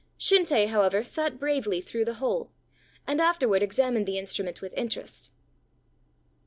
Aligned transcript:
Shinte, 0.17 0.67
however, 0.69 1.03
sat 1.03 1.37
bravely 1.37 1.79
through 1.79 2.05
the 2.05 2.15
whole, 2.15 2.51
and 3.05 3.21
afterward 3.21 3.61
examined 3.61 4.07
the 4.07 4.17
instrument 4.17 4.59
with 4.59 4.73
interest. 4.73 5.29